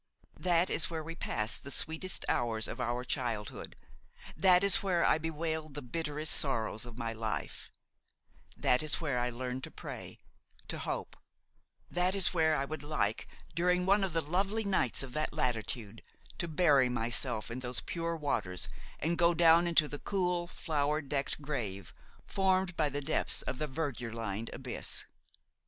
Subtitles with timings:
[0.39, 3.75] That is where we passed the sweetest hours of our childhood;
[4.35, 7.69] that is where I bewailed the bitterest sorrows of my life;
[8.57, 10.17] that is where I learned to pray,
[10.69, 11.15] to hope;
[11.91, 16.01] that is where I would like, during one of the lovely nights of that latitude,
[16.39, 21.43] to bury myself in those pure waters and go down into the cool, flower decked
[21.43, 21.93] grave
[22.25, 25.05] formed by the depths of the verdure lined abyss.